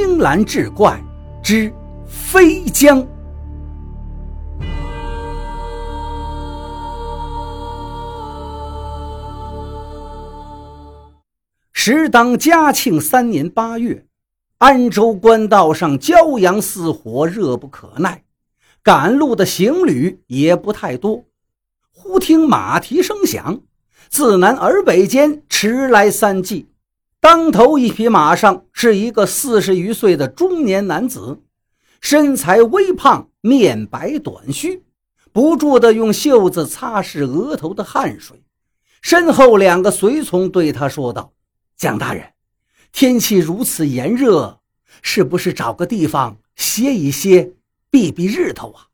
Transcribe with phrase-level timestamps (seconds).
[0.00, 1.02] 青蓝志怪
[1.42, 1.74] 之
[2.06, 3.04] 飞江。
[11.72, 14.06] 时当嘉庆三年八月，
[14.58, 18.22] 安州官道上骄阳似火，热不可耐，
[18.84, 21.24] 赶路的行旅也不太多。
[21.90, 23.62] 忽听马蹄声响，
[24.08, 26.68] 自南而北间驰来三骑。
[27.30, 31.42] 当头一匹马上是一个四十余岁的中年男子，
[32.00, 34.82] 身材微胖，面白短须，
[35.30, 38.42] 不住地用袖子擦拭额头的汗水。
[39.02, 41.34] 身后两个随从对他说道
[41.76, 42.24] ：“蒋大人，
[42.92, 44.60] 天气如此炎热，
[45.02, 47.52] 是不是找个地方歇一歇，
[47.90, 48.86] 避避日头啊？”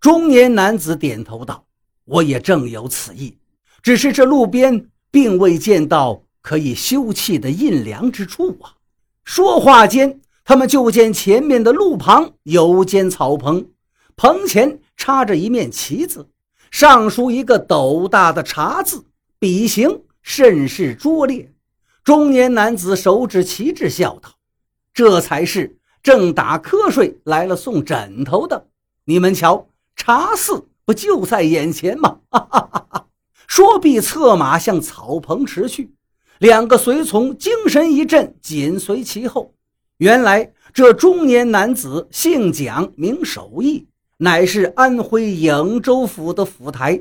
[0.00, 1.66] 中年男子点头道
[2.06, 3.36] ：“我也正有此意，
[3.82, 8.74] 只是这路边并未见到。”可以休憩的阴凉之处啊！
[9.24, 13.66] 说话间，他们就见前面的路旁有间草棚，
[14.16, 16.28] 棚前插着一面旗子，
[16.70, 19.04] 上书一个斗大的“茶”字，
[19.38, 21.52] 笔形甚是拙劣。
[22.02, 24.30] 中年男子手指旗帜，笑道
[24.92, 28.66] ：“这才是正打瞌睡来了送枕头的。
[29.04, 33.06] 你们瞧，茶肆不就在眼前吗？”哈哈哈哈
[33.46, 35.94] 说毕，策马向草棚驰去。
[36.42, 39.54] 两个随从精神一振，紧随其后。
[39.98, 47.00] 原来这中年男子姓蒋，名守义，乃是安徽颍州府的府台。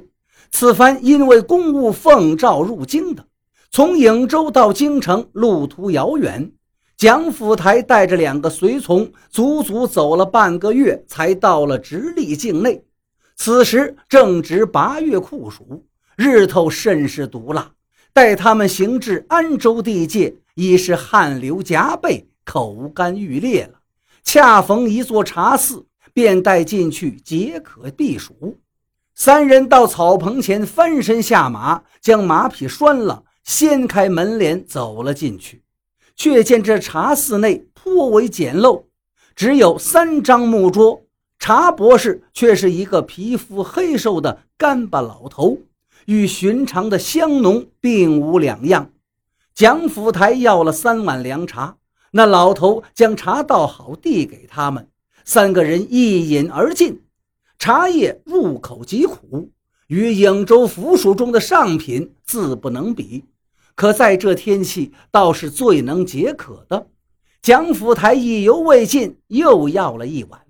[0.52, 3.26] 此番因为公务奉诏入京的，
[3.72, 6.52] 从颍州到京城路途遥远，
[6.96, 12.80] 蒋府台带着两个随从，足足走了半个月，才到了直隶境内。
[13.36, 15.84] 此时正值八月酷暑，
[16.16, 17.72] 日头甚是毒辣。
[18.14, 23.80] 待他们行至安州地界，已是汗流浃背、口干欲裂了。
[24.24, 28.58] 恰逢一座茶肆，便带进去解渴避暑。
[29.16, 35.64] 三人到草棚前，翻身下马，将马匹拴了，掀开门帘走了进去。
[36.16, 38.84] 却见这茶肆内颇为简陋，
[39.36, 41.02] 只有三张木桌。
[41.40, 45.58] 茶博士却是一个皮肤黑瘦的干巴老头。
[46.06, 48.92] 与寻常的香农并无两样。
[49.54, 51.78] 蒋府台要了三碗凉茶，
[52.12, 54.88] 那老头将茶倒好，递给他们
[55.26, 57.04] 三个人一饮而尽。
[57.60, 59.52] 茶叶入口极苦，
[59.88, 63.26] 与颍州府署中的上品自不能比，
[63.76, 66.88] 可在这天气倒是最能解渴的。
[67.42, 70.42] 蒋府台意犹未尽，又要了一碗。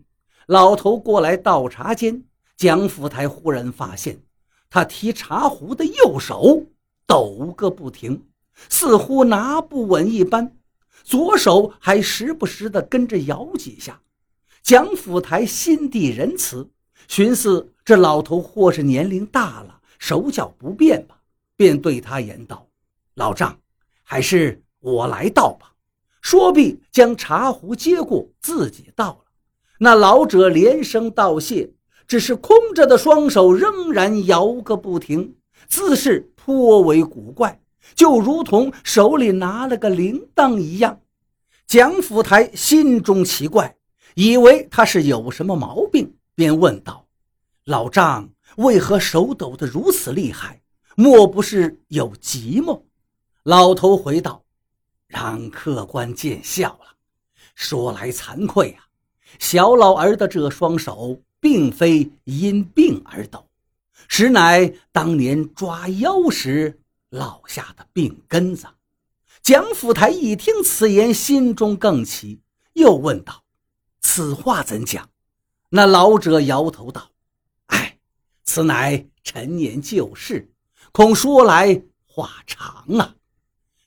[0.47, 2.23] 老头过来倒茶间，
[2.55, 4.21] 蒋府台忽然发现。
[4.71, 6.65] 他提茶壶的右手
[7.05, 8.23] 抖个不停，
[8.69, 10.55] 似乎拿不稳一般，
[11.03, 14.01] 左手还时不时地跟着摇几下。
[14.63, 16.69] 蒋府台心地仁慈，
[17.09, 21.17] 寻思这老头或是年龄大了，手脚不便吧，
[21.57, 22.65] 便对他言道
[23.15, 23.59] ：“老丈，
[24.03, 25.73] 还是我来倒吧。”
[26.23, 29.25] 说毕，将茶壶接过，自己倒了。
[29.79, 31.71] 那老者连声道谢。
[32.11, 35.33] 只是空着的双手仍然摇个不停，
[35.69, 37.57] 姿势颇为古怪，
[37.95, 40.99] 就如同手里拿了个铃铛一样。
[41.65, 43.77] 蒋府台心中奇怪，
[44.15, 47.07] 以为他是有什么毛病，便问道
[47.63, 50.61] ：“老丈为何手抖得如此厉害？
[50.97, 52.83] 莫不是有急么？”
[53.43, 54.43] 老头回道
[55.07, 56.93] ：“让客官见笑了。
[57.55, 58.83] 说来惭愧啊，
[59.39, 63.45] 小老儿的这双手。”并非因病而抖，
[64.07, 66.79] 实乃当年抓妖时
[67.09, 68.67] 落下的病根子。
[69.41, 72.39] 蒋府台一听此言，心中更奇，
[72.73, 73.43] 又问道
[73.99, 75.09] ：“此话怎讲？”
[75.69, 77.09] 那老者摇头道
[77.67, 77.97] ：“哎，
[78.43, 80.51] 此乃陈年旧事，
[80.91, 83.15] 恐说来话长啊。”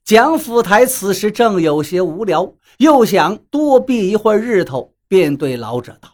[0.02, 6.13] 蒋府台此时正有些无聊，又想多避一会儿日头，便对老者道：“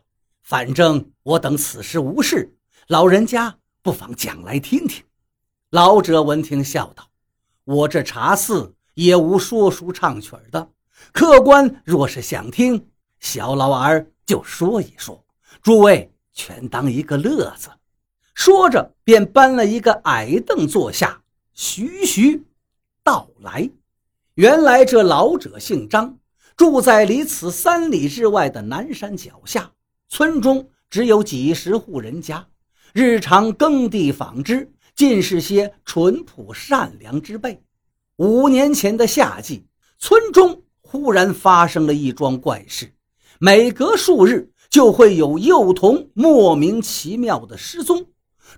[0.51, 2.53] 反正……”我等此时无事，
[2.89, 5.05] 老人家不妨讲来听听。
[5.71, 7.09] 老者闻听，笑道
[7.63, 10.69] ：“我这茶肆也无说书唱曲的，
[11.13, 12.85] 客官若是想听，
[13.21, 15.25] 小老儿就说一说，
[15.63, 17.69] 诸位全当一个乐子。”
[18.35, 22.45] 说着，便搬了一个矮凳坐下，徐徐
[23.05, 23.71] 道来。
[24.35, 26.19] 原来这老者姓张，
[26.57, 29.71] 住在离此三里之外的南山脚下
[30.11, 30.69] 村中。
[30.91, 32.45] 只有几十户人家，
[32.93, 37.63] 日常耕地纺织，尽是些淳朴善良之辈。
[38.17, 39.65] 五年前的夏季，
[40.01, 42.93] 村中忽然发生了一桩怪事。
[43.39, 48.05] 每隔数日就会有幼童莫名其妙的失踪。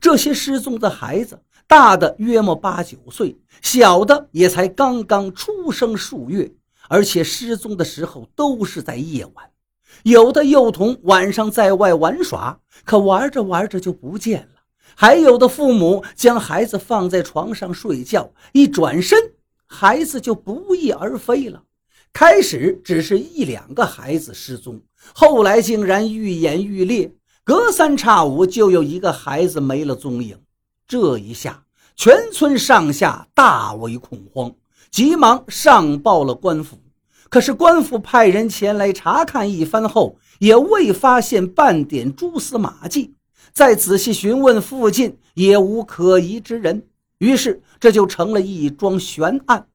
[0.01, 6.51] 这些失踪的孩子，大的约莫八九岁，小的也才刚刚出生数月，
[6.89, 9.52] 而且失踪的时候都是在夜晚。
[10.03, 14.63] 有的幼童晚上在外玩耍，可玩着玩着就不见了；
[14.97, 19.19] 还有的父母将孩子放在床上睡觉，一转身，
[19.67, 21.63] 孩子就不翼而飞了。
[22.13, 24.81] 开始只是一两个孩子失踪，
[25.15, 27.11] 后来竟然愈演愈烈，
[27.43, 30.39] 隔三差五就有一个孩子没了踪影。
[30.87, 31.65] 这一下，
[31.97, 34.53] 全村上下大为恐慌，
[34.91, 36.77] 急忙上报了官府。
[37.33, 43.15] 可是官府派人前来查看一番后，也未发现半点蛛丝马迹。
[43.55, 46.83] 再仔细询问附近，也无可疑之人。
[47.21, 49.67] 于是这就成了一桩悬案。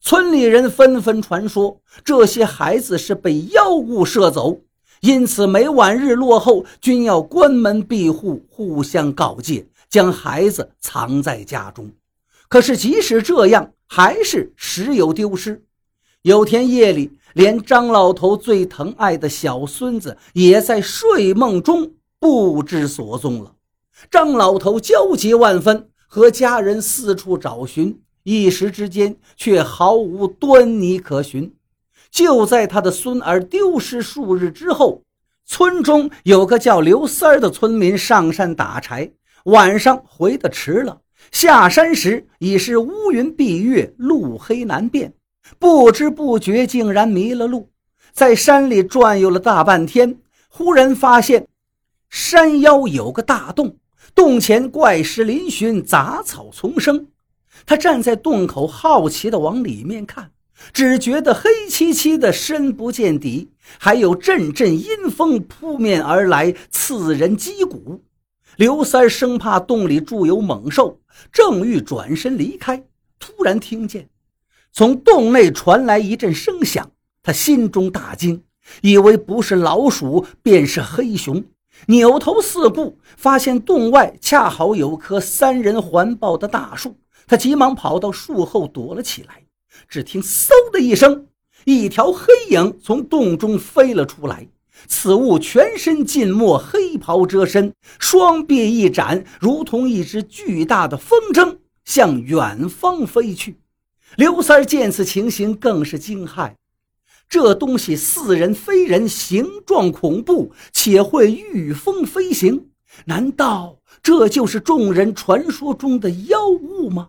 [0.00, 4.58] 村里人纷纷传说，这些孩子是被妖物射走，
[5.00, 11.92] 因此每晚日落后均要关门闭户，互相告诫，将孩子藏在家中。
[12.48, 15.63] 可是即使这样，还是时有丢失。
[16.24, 23.56] 有天夜里，连张老头最疼爱的小孙子也在睡梦中不知所踪了。
[24.10, 31.54] 张老头焦急万分，和家人四处找寻，一时之间却毫无端倪可寻。
[32.10, 35.02] 就在他的孙儿丢失数日之后，
[35.44, 39.12] 村中有个叫刘三儿的村民上山打柴，
[39.44, 45.12] 晚上回得迟了，下山时已是乌云蔽月，路黑难辨。
[45.58, 47.70] 不知不觉竟然迷了路，
[48.12, 50.18] 在山里转悠了大半天，
[50.48, 51.48] 忽然发现
[52.08, 53.76] 山腰有个大洞，
[54.14, 57.08] 洞前怪石嶙峋，杂草丛生。
[57.66, 60.30] 他站在洞口，好奇地往里面看，
[60.72, 68.02] 只觉得黑漆漆的，深不见底，还有阵阵阴风扑面而来，刺人肌骨。
[68.56, 71.00] 刘三生怕洞里住有猛兽，
[71.32, 72.82] 正欲转身离开，
[73.18, 74.08] 突然听见。
[74.76, 76.90] 从洞内传来一阵声响，
[77.22, 78.42] 他心中大惊，
[78.82, 81.44] 以为不是老鼠便是黑熊。
[81.86, 86.96] 扭头四顾，发现洞外恰好有棵三人环抱的大树，
[87.28, 89.44] 他急忙跑到树后躲了起来。
[89.88, 91.28] 只听“嗖”的一声，
[91.64, 94.48] 一条黑影从洞中飞了出来。
[94.88, 103.56] 此物全身浸没，黑袍遮身，双臂一展，如同一只巨大的风筝，向远方飞去。
[104.16, 106.52] 刘三见此情形，更是惊骇。
[107.28, 112.68] 这东西似人非人，形状恐怖，且会御风飞行。
[113.06, 117.08] 难道这就是众人传说中的妖物吗？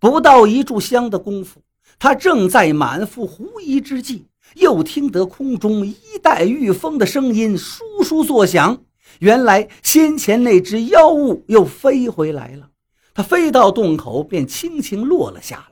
[0.00, 1.62] 不到一炷香的功夫，
[1.98, 8.82] 他正在满腹狐疑之际，又听得空中一带御风的声音簌簌作响。
[9.20, 12.70] 原来先前那只妖物又飞回来了。
[13.14, 15.68] 它飞到洞口，便轻轻落了下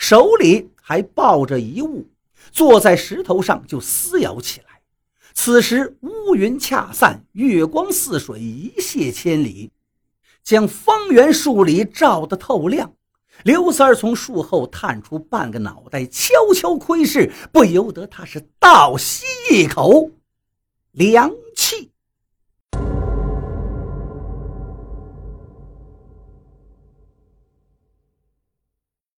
[0.00, 2.08] 手里还抱着一物，
[2.50, 4.80] 坐在石头上就撕咬起来。
[5.34, 9.70] 此时乌云恰散，月光似水，一泻千里，
[10.42, 12.94] 将方圆数里照得透亮。
[13.44, 20.10] 刘三儿从树后探出半个脑袋，悄悄窥视，不由得他是倒吸一口
[20.92, 21.30] 凉